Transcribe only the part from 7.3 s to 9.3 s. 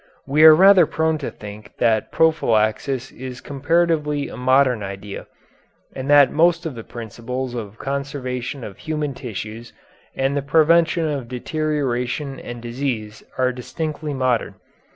of conservation of human